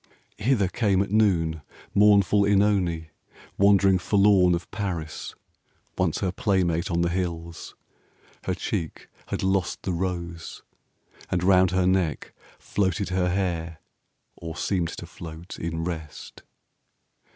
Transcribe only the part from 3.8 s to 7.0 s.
forlorn 15 Of Paris, once her playmate